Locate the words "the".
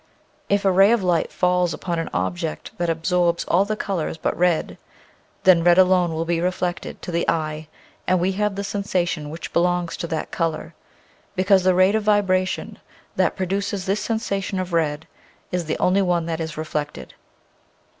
3.65-3.75, 7.11-7.29, 8.55-8.63, 11.61-11.75, 15.65-15.77